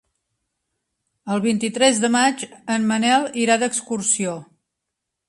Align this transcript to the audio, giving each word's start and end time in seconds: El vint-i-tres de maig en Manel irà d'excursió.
El 1.35 1.43
vint-i-tres 1.43 2.01
de 2.05 2.09
maig 2.15 2.45
en 2.77 2.87
Manel 2.93 3.29
irà 3.43 3.59
d'excursió. 3.65 4.35